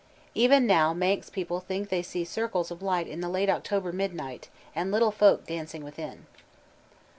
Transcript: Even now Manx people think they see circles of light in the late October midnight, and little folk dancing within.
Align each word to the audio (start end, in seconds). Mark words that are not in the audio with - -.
Even 0.33 0.65
now 0.65 0.95
Manx 0.95 1.29
people 1.29 1.59
think 1.59 1.89
they 1.89 2.01
see 2.01 2.25
circles 2.25 2.71
of 2.71 2.81
light 2.81 3.07
in 3.07 3.21
the 3.21 3.29
late 3.29 3.51
October 3.51 3.91
midnight, 3.91 4.49
and 4.73 4.91
little 4.91 5.11
folk 5.11 5.45
dancing 5.45 5.83
within. 5.83 6.25